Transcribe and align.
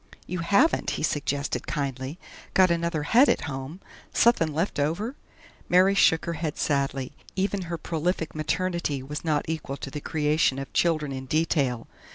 "You 0.25 0.39
haven't," 0.39 0.89
he 0.97 1.03
suggested 1.03 1.67
kindly, 1.67 2.17
"got 2.55 2.71
another 2.71 3.03
head 3.03 3.29
at 3.29 3.41
home 3.41 3.81
suthin' 4.11 4.51
left 4.51 4.79
over," 4.79 5.15
Mary 5.69 5.93
shook 5.93 6.25
her 6.25 6.33
head 6.33 6.57
sadly; 6.57 7.11
even 7.35 7.65
her 7.65 7.77
prolific 7.77 8.33
maternity 8.33 9.03
was 9.03 9.23
not 9.23 9.45
equal 9.47 9.77
to 9.77 9.91
the 9.91 10.01
creation 10.01 10.57
of 10.57 10.73
children 10.73 11.11
in 11.11 11.27
detail. 11.27 11.85